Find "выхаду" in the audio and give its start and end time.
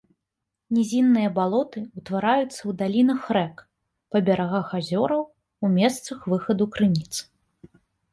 6.35-6.65